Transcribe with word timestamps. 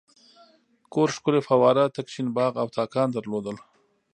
کور 0.93 1.09
ښکلې 1.15 1.41
فواره 1.47 1.83
تک 1.95 2.05
شین 2.13 2.27
باغ 2.37 2.53
او 2.61 2.67
تاکان 2.77 3.07
درلودل. 3.11 3.57